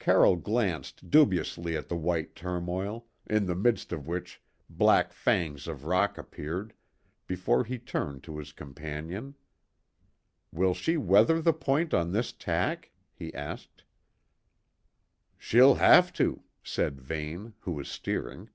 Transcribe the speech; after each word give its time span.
Carroll 0.00 0.34
glanced 0.34 1.08
dubiously 1.08 1.76
at 1.76 1.88
the 1.88 1.94
white 1.94 2.34
turmoil, 2.34 3.06
in 3.30 3.46
the 3.46 3.54
midst 3.54 3.92
of 3.92 4.08
which 4.08 4.42
black 4.68 5.12
fangs 5.12 5.68
of 5.68 5.84
rock 5.84 6.18
appeared, 6.18 6.74
before 7.28 7.62
he 7.62 7.78
turned 7.78 8.24
to 8.24 8.38
his 8.38 8.50
companion. 8.52 9.36
"Will 10.50 10.74
she 10.74 10.96
weather 10.96 11.40
the 11.40 11.52
point 11.52 11.94
on 11.94 12.10
this 12.10 12.32
tack?" 12.32 12.90
he 13.14 13.32
asked. 13.34 13.84
"She'll 15.38 15.76
have 15.76 16.12
to," 16.14 16.42
said 16.64 17.00
Vane, 17.00 17.54
who 17.60 17.70
was 17.70 17.86
steering. 17.88 18.50